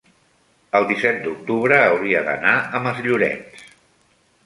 el 0.79 0.87
disset 0.91 1.19
d'octubre 1.27 1.79
hauria 1.83 2.25
d'anar 2.31 2.57
a 2.81 2.85
Masllorenç. 2.89 3.65